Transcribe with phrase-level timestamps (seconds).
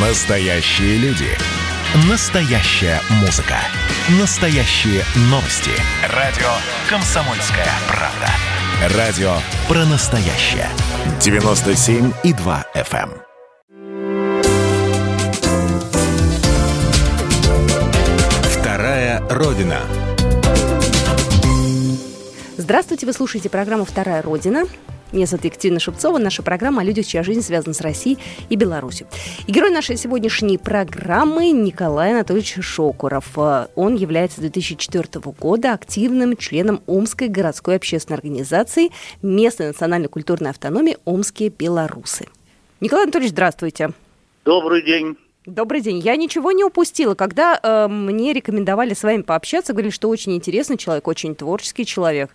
[0.00, 1.26] Настоящие люди.
[2.08, 3.56] Настоящая музыка.
[4.20, 5.72] Настоящие новости.
[6.14, 6.46] Радио
[6.88, 8.96] «Комсомольская правда».
[8.96, 9.32] Радио
[9.66, 10.68] про настоящее.
[11.18, 13.10] 97,2 FM.
[13.10, 13.22] эм.
[18.44, 19.80] Вторая Родина.
[22.56, 24.62] Здравствуйте, вы слушаете программу «Вторая Родина».
[25.10, 26.18] Меня зовут Екатерина Шевцова.
[26.18, 28.18] Наша программа о людях, чья жизнь связана с Россией
[28.50, 29.06] и Беларусью.
[29.46, 33.38] И герой нашей сегодняшней программы Николай Анатольевич Шокуров.
[33.38, 35.08] Он является с 2004
[35.40, 38.90] года активным членом Омской городской общественной организации
[39.22, 42.26] местной национальной культурной автономии «Омские белорусы».
[42.80, 43.92] Николай Анатольевич, здравствуйте.
[44.44, 45.16] Добрый день.
[45.46, 46.00] Добрый день.
[46.00, 47.14] Я ничего не упустила.
[47.14, 52.30] Когда э, мне рекомендовали с вами пообщаться, говорили, что очень интересный человек, очень творческий человек.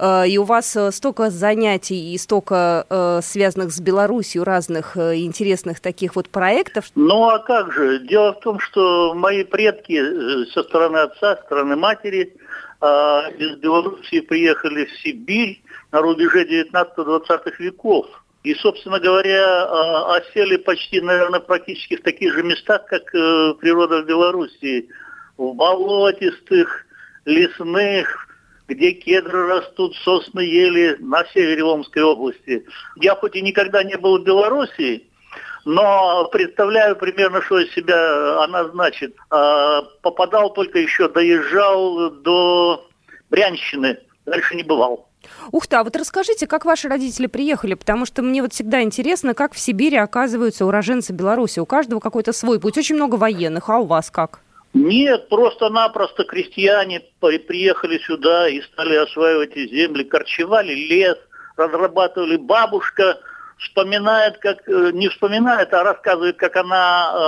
[0.00, 5.80] Э, и у вас э, столько занятий и столько э, связанных с Беларусью разных интересных
[5.80, 6.86] таких вот проектов.
[6.94, 8.00] Ну а как же?
[8.00, 12.34] Дело в том, что мои предки со стороны отца, со стороны матери
[12.82, 18.06] из Белоруссии приехали в Сибирь на рубеже 19-20 веков.
[18.42, 24.88] И, собственно говоря, осели почти, наверное, практически в таких же местах, как природа в Белоруссии.
[25.36, 26.86] В болотистых,
[27.26, 28.29] лесных,
[28.70, 32.64] где кедры растут, сосны, ели на севере Омской области.
[32.96, 35.08] Я хоть и никогда не был в Белоруссии,
[35.64, 39.16] но представляю примерно, что из себя она значит.
[39.30, 42.88] А, Попадал только еще, доезжал до
[43.28, 45.08] Брянщины, дальше не бывал.
[45.52, 49.34] Ух ты, а вот расскажите, как ваши родители приехали, потому что мне вот всегда интересно,
[49.34, 51.58] как в Сибири оказываются уроженцы Беларуси.
[51.58, 52.78] У каждого какой-то свой путь.
[52.78, 54.40] Очень много военных, а у вас как?
[54.72, 61.18] Нет, просто-напросто крестьяне при- приехали сюда и стали осваивать эти земли, корчевали лес,
[61.56, 62.36] разрабатывали.
[62.36, 63.18] Бабушка
[63.58, 67.18] вспоминает, как э, не вспоминает, а рассказывает, как она э,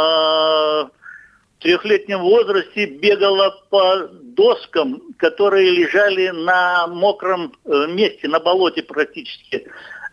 [1.58, 9.66] в трехлетнем возрасте бегала по доскам, которые лежали на мокром э, месте, на болоте практически.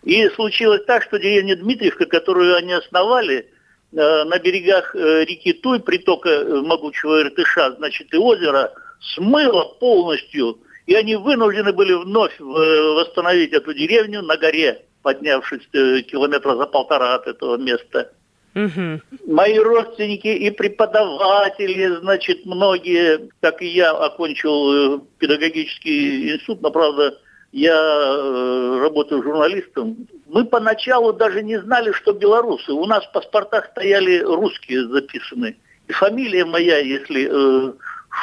[0.04, 3.50] И случилось так, что деревня Дмитриевка, которую они основали,
[3.92, 10.94] на берегах э, реки Туй, притока э, могучего Иртыша, значит, и озера, смыло полностью, и
[10.96, 17.16] они вынуждены были вновь э, восстановить эту деревню на горе, поднявшись э, километра за полтора
[17.16, 18.12] от этого места.
[18.54, 19.02] Мгм.
[19.28, 27.18] Мои родственники и преподаватели, значит, многие, как и я, окончил э, педагогический институт, но, правда,
[27.52, 30.08] я э, работаю журналистом.
[30.28, 32.72] Мы поначалу даже не знали, что белорусы.
[32.72, 35.58] У нас в паспортах стояли русские записаны.
[35.88, 37.74] И фамилия моя, если э,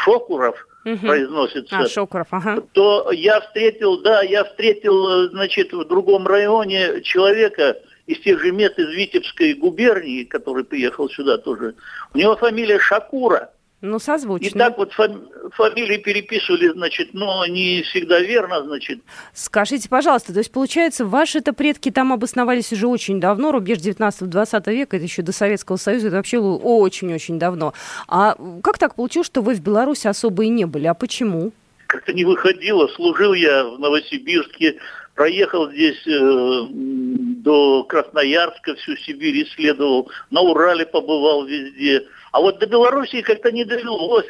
[0.05, 0.99] Шокуров Мгм.
[1.09, 2.63] произносится, А, Шокуров, ага.
[2.73, 7.77] то я встретил, да, я встретил, э, значит, в другом районе человека
[8.07, 11.75] из тех же мест из Витебской губернии, который приехал сюда тоже.
[12.15, 13.51] У него фамилия Шакура.
[13.91, 14.51] Ну, И созвучно.
[14.59, 15.21] так вот фами-
[15.53, 19.01] фамилии переписывали, значит, но не всегда верно, значит.
[19.33, 24.97] Скажите, пожалуйста, то есть, получается, ваши-то предки там обосновались уже очень давно, рубеж 19-20 века,
[24.97, 27.75] это еще до Советского Союза, это вообще очень-очень давно.
[28.09, 30.87] А как так получилось, что вы в Беларуси особо и не были?
[30.87, 31.53] А почему?
[31.87, 32.89] Как-то не выходило.
[32.89, 34.77] Служил я в Новосибирске,
[35.15, 42.03] проехал здесь э, до Красноярска, всю Сибирь исследовал, на Урале побывал везде.
[42.37, 44.27] А вот до Белоруссии как-то не довелось.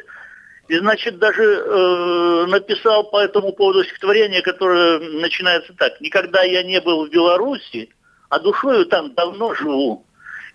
[0.69, 5.99] И, значит, даже э, написал по этому поводу стихотворение, которое начинается так.
[5.99, 7.89] «Никогда я не был в Беларуси,
[8.29, 10.05] а душою там давно живу.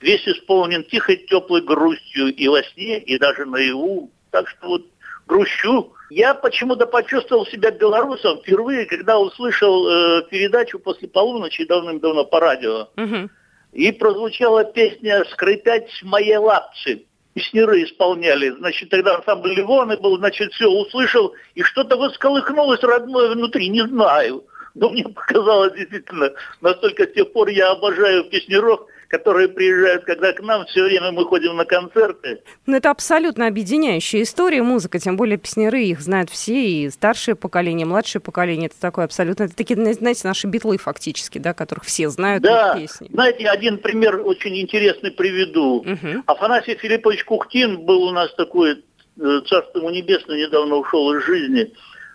[0.01, 4.11] Весь исполнен тихой теплой грустью и во сне, и даже наяву.
[4.31, 4.87] Так что вот
[5.27, 5.93] грущу.
[6.09, 12.89] Я почему-то почувствовал себя белорусом впервые, когда услышал э, передачу после полуночи давным-давно по радио.
[12.97, 13.31] Мгм.
[13.73, 17.05] И прозвучала песня «Скрипять мои лапцы».
[17.35, 18.51] Песнеры исполняли.
[18.51, 21.35] Значит, тогда ансамбль Ливоны был, значит, все услышал.
[21.55, 24.45] И что-то вот сколыхнулось родное внутри, не знаю.
[24.75, 30.41] Но мне показалось действительно, настолько с тех пор я обожаю песнеров, которые приезжают, когда к
[30.41, 32.41] нам, все время мы ходим на концерты.
[32.65, 37.85] Ну, это абсолютно объединяющая история, музыка, тем более песняры, их знают все, и старшее поколение,
[37.85, 42.09] и младшее поколение, это такое абсолютно, это такие, знаете, наши битлы фактически, да, которых все
[42.09, 43.11] знают Да, песни.
[43.13, 45.83] знаете, один пример очень интересный приведу.
[45.85, 46.25] Мгм.
[46.27, 48.83] Афанасий Филиппович Кухтин был у нас такой,
[49.21, 51.71] э, царство ему небесное, недавно ушел из жизни,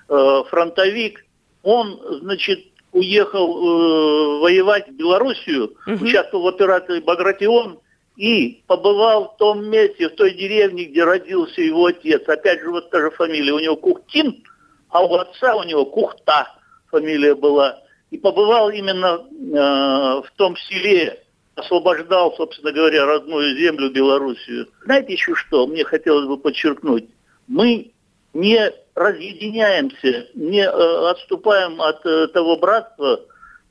[0.09, 1.23] э, фронтовик.
[1.61, 2.61] Он, значит,
[2.91, 6.03] уехал э, воевать в Белоруссию, Мгм.
[6.05, 7.79] участвовал в операции «Багратион»
[8.15, 12.27] и побывал в том месте, в той деревне, где родился его отец.
[12.27, 13.53] Опять же, вот та же фамилия.
[13.53, 14.43] У него Кухтин,
[14.89, 16.47] а у отца у него Кухта
[16.89, 17.79] фамилия была.
[18.09, 21.21] И побывал именно э, в том селе,
[21.55, 24.67] освобождал, собственно говоря, родную землю Белоруссию.
[24.85, 25.67] Знаете еще что?
[25.67, 27.05] Мне хотелось бы подчеркнуть.
[27.47, 27.91] Мы
[28.37, 33.21] не разъединяемся, не э, отступаем от э, того братства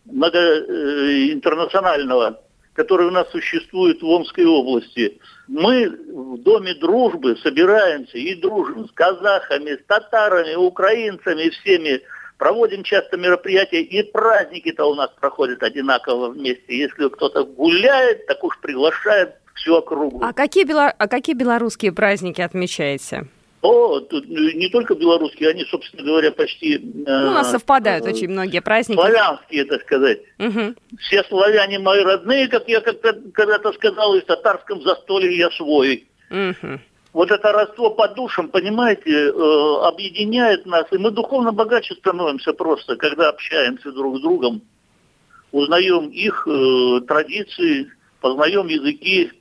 [0.06, 2.34] многоинтернационального, э,
[2.74, 5.20] которое у нас существует в Омской области.
[5.46, 12.02] Мы в Доме дружбы собираемся и дружим с казахами, с татарами, украинцами, всеми.
[12.36, 16.76] Проводим часто мероприятия, и праздники-то у нас проходят одинаково вместе.
[16.76, 20.18] Если кто-то гуляет, так уж приглашает всю округу.
[20.22, 20.88] А какие, бело...
[20.88, 23.28] а какие белорусские праздники отмечаете?
[23.62, 26.78] О, тут не только белорусские, они, собственно говоря, почти...
[26.78, 28.98] Ну, у нас совпадают э, очень многие праздники.
[28.98, 30.20] Славянские, так сказать.
[30.38, 30.74] Угу.
[31.00, 36.06] Все славяне мои родные, как я когда-то сказал, и в татарском застолье я свой.
[36.30, 36.80] Угу.
[37.12, 42.96] Вот это родство по душам, понимаете, э, объединяет нас, и мы духовно богаче становимся просто,
[42.96, 44.60] когда общаемся друг с другом,
[45.50, 49.32] узнаем их э, традиции, познаем языки.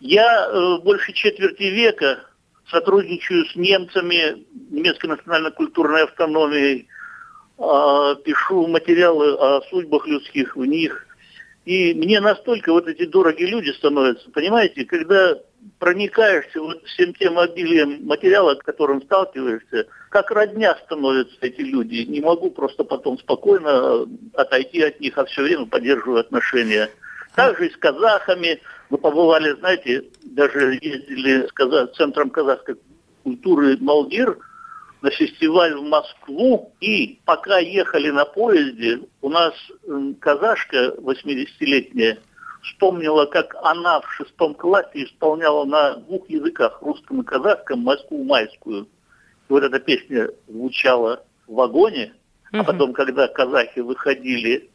[0.00, 2.26] Я э, больше четверти века
[2.68, 6.88] сотрудничаю с немцами, немецкой национально-культурной автономией,
[7.58, 11.06] а, пишу материалы о судьбах людских в них.
[11.64, 15.38] И мне настолько вот эти дорогие люди становятся, понимаете, когда
[15.78, 22.04] проникаешься вот всем тем обилием материала, с которым сталкиваешься, как родня становятся эти люди.
[22.08, 26.90] Не могу просто потом спокойно отойти от них, а все время поддерживаю отношения.
[27.36, 28.60] Также и с казахами.
[28.92, 32.76] Мы побывали, знаете, даже ездили с казах, центром казахской
[33.22, 34.36] культуры «Малдир»
[35.00, 36.74] на фестиваль в Москву.
[36.82, 39.54] И пока ехали на поезде, у нас
[40.20, 42.18] казашка 80-летняя
[42.60, 48.82] вспомнила, как она в шестом классе исполняла на двух языках, русском и казахском, Москву майскую.
[48.82, 48.86] И
[49.48, 52.12] вот эта песня звучала в вагоне,
[52.52, 54.70] а потом, когда казахи выходили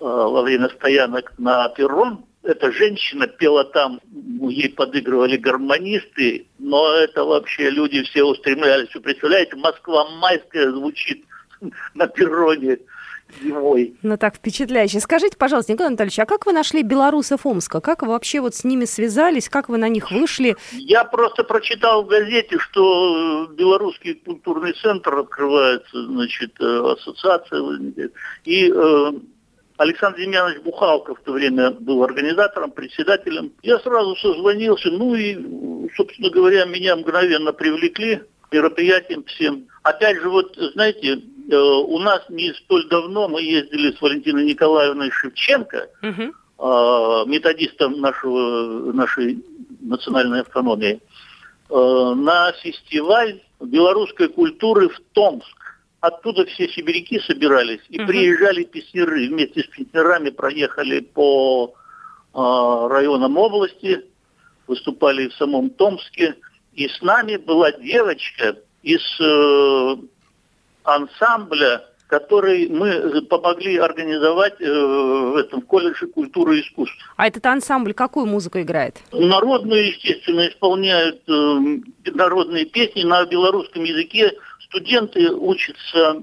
[0.00, 2.24] Э, во время стоянок на перрон.
[2.42, 4.00] Эта женщина пела там,
[4.48, 8.94] ей подыгрывали гармонисты, но это вообще люди все устремлялись.
[8.94, 11.24] Вы представляете, Москва майская звучит
[11.94, 12.78] на перроне
[13.42, 13.94] зимой.
[14.02, 15.00] Ну так впечатляюще.
[15.00, 17.80] Скажите, пожалуйста, Николай Анатольевич, а как вы нашли белорусов Омска?
[17.80, 19.48] Как вы вообще вот с ними связались?
[19.48, 20.56] Как вы на них вышли?
[20.72, 28.10] Я просто прочитал в газете, что белорусский культурный центр открывается, значит, э, ассоциация.
[28.44, 29.12] И э,
[29.78, 33.52] Александр Демьянович Бухалков в то время был организатором, председателем.
[33.62, 39.68] Я сразу созвонился, ну и, собственно говоря, меня мгновенно привлекли к мероприятиям всем.
[39.84, 45.10] Опять же, вот, знаете, э, у нас не столь давно мы ездили с Валентиной Николаевной
[45.12, 47.30] Шевченко, угу.
[47.30, 49.44] методистом нашего, нашей
[49.80, 51.00] национальной автономии,
[51.70, 55.57] э, на фестиваль белорусской культуры в Томск.
[56.00, 58.08] Оттуда все сибиряки собирались и угу.
[58.08, 59.28] приезжали песнеры.
[59.28, 61.74] Вместе с песнерами проехали по
[62.34, 62.38] э,
[62.88, 64.04] районам области,
[64.68, 66.36] выступали в самом Томске.
[66.74, 69.96] И с нами была девочка из э,
[70.84, 76.96] ансамбля, который мы помогли организовать э, в этом колледже культуры и искусств.
[77.16, 78.96] А этот ансамбль какую музыку играет?
[79.12, 81.58] Народную, естественно, исполняют э,
[82.06, 84.32] народные песни на белорусском языке
[84.68, 86.22] студенты учатся,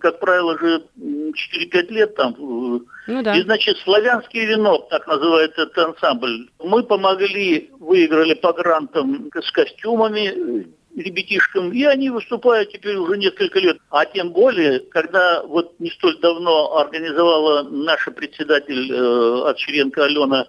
[0.00, 2.34] как правило, же 4-5 лет там.
[2.38, 3.36] Ну, да.
[3.36, 6.48] И, значит, славянский венок, так называется этот ансамбль.
[6.62, 10.64] Мы помогли, выиграли по грантам с костюмами э,
[10.96, 13.78] ребятишкам, и они выступают теперь уже несколько лет.
[13.90, 20.46] А тем более, когда вот не столь давно организовала наша председатель э, Овчаренко Алена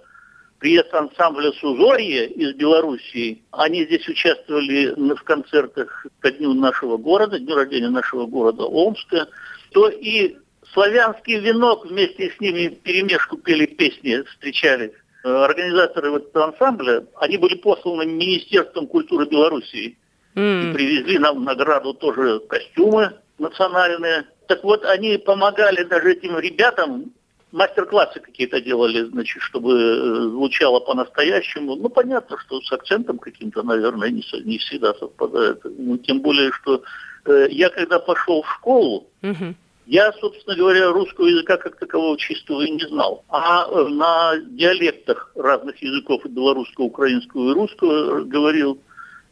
[0.59, 3.43] приезд ансамбля «Сузорье» из Белоруссии.
[3.51, 9.27] Они здесь участвовали в концертах ко дню нашего города, дню рождения нашего города Омска.
[9.71, 10.37] То и
[10.73, 14.91] славянский венок вместе с ними перемешку пели песни, встречались.
[15.23, 19.97] Организаторы вот ансамбля, они были посланы Министерством культуры Белоруссии.
[20.35, 20.71] Mm.
[20.71, 24.25] И привезли нам в награду тоже костюмы национальные.
[24.47, 27.13] Так вот, они помогали даже этим ребятам
[27.55, 31.75] мастер-классы какие-то делали, значит, чтобы э, звучало по-настоящему.
[31.75, 35.61] Ну, понятно, что с акцентом каким-то, наверное, не, не всегда совпадает.
[35.63, 36.83] Ну, тем более, что
[37.25, 39.55] э, я когда пошел в школу, угу.
[39.85, 43.23] я, собственно говоря, русского языка как такового чистого и не знал.
[43.29, 48.81] А э, на диалектах разных языков, и белорусского, украинского и русского говорил.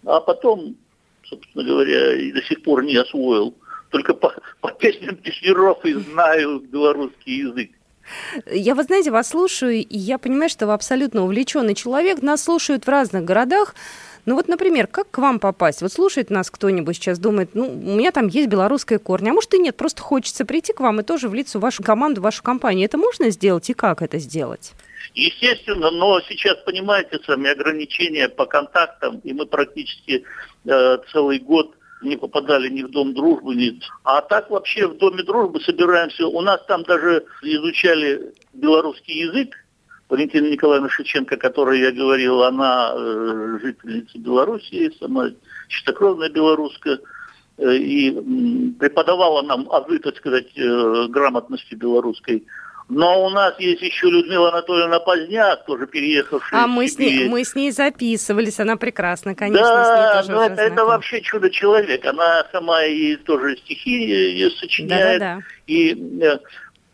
[0.05, 0.77] А потом,
[1.25, 3.53] собственно говоря, и до сих пор не освоил.
[3.89, 7.71] Только по, по песням песнеров и знаю белорусский язык.
[8.51, 12.21] Я, вы знаете, вас слушаю, и я понимаю, что вы абсолютно увлеченный человек.
[12.21, 13.75] Нас слушают в разных городах.
[14.25, 15.81] Ну вот, например, как к вам попасть?
[15.81, 19.53] Вот слушает нас кто-нибудь сейчас, думает, ну, у меня там есть белорусское корни, а может
[19.53, 22.41] и нет, просто хочется прийти к вам и тоже влиться в вашу команду, в вашу
[22.41, 22.85] компанию.
[22.85, 24.71] Это можно сделать и как это сделать?
[25.13, 30.23] Естественно, но сейчас, понимаете, сами ограничения по контактам, и мы практически
[30.65, 33.79] э, целый год не попадали ни в Дом дружбы, ни...
[34.03, 36.27] А так вообще в Доме дружбы собираемся.
[36.27, 39.55] У нас там даже изучали белорусский язык.
[40.09, 45.31] Валентина Николаевна Шевченко, о которой я говорил, она э, жительница Белоруссии, сама
[45.69, 46.99] чистокровная белоруска,
[47.57, 52.43] э, и преподавала нам азы, так сказать, э, грамотности белорусской.
[52.89, 56.63] Но у нас есть еще Людмила Анатольевна Поздняк, тоже переехавшая.
[56.63, 59.65] А мы с, ней, мы с ней записывались, она прекрасна, конечно.
[59.65, 62.05] Да, но это, это вообще чудо-человек.
[62.05, 65.43] Она сама и тоже стихи сочиняет, да, да, да.
[65.65, 66.37] и э,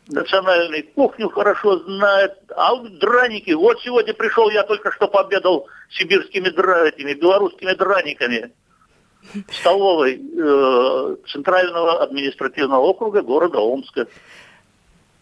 [0.10, 2.34] национальную кухню хорошо знает.
[2.56, 6.50] А драники, вот сегодня пришел, я только что пообедал сибирскими
[6.88, 8.52] этими, белорусскими драниками
[9.48, 14.08] в столовой э, Центрального административного округа города Омска.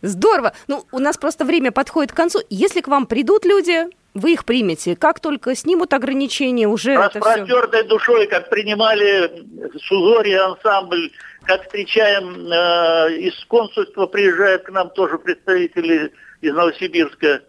[0.01, 0.53] Здорово.
[0.67, 2.39] Ну, у нас просто время подходит к концу.
[2.49, 4.95] Если к вам придут люди, вы их примете.
[4.95, 7.89] Как только снимут ограничения, уже Распростертой все...
[7.89, 9.45] душой, как принимали
[9.79, 11.11] Сузори ансамбль,
[11.43, 16.11] как встречаем э, из консульства, приезжают к нам тоже представители
[16.41, 17.41] из Новосибирска.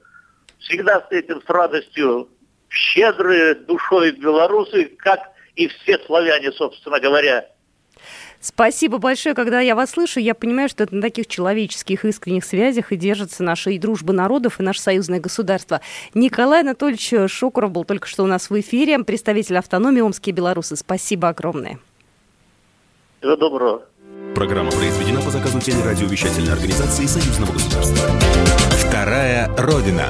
[0.58, 2.28] Всегда встретим с радостью
[2.68, 5.20] щедрые душой белорусы, как
[5.56, 7.46] и все славяне, собственно говоря.
[8.40, 9.34] Спасибо большое.
[9.34, 13.42] Когда я вас слышу, я понимаю, что это на таких человеческих искренних связях и держится
[13.42, 15.80] наша и дружба народов, и наше союзное государство.
[16.14, 20.76] Николай Анатольевич Шокуров был только что у нас в эфире, представитель автономии Омские белорусы.
[20.76, 21.78] Спасибо огромное.
[23.20, 23.82] Всего доброго.
[24.34, 28.08] Программа произведена по заказу телерадиовещательной организации Союзного государства.
[28.70, 30.06] Вторая Родина.